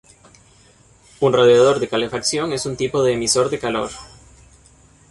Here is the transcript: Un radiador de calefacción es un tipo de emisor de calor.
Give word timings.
Un 1.19 1.31
radiador 1.31 1.79
de 1.79 1.87
calefacción 1.87 2.53
es 2.53 2.65
un 2.65 2.75
tipo 2.75 3.03
de 3.03 3.13
emisor 3.13 3.51
de 3.51 3.59
calor. 3.59 3.91